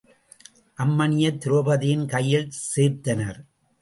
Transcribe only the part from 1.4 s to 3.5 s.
திரெளபதியின் கையில் சேர்த்தனர்.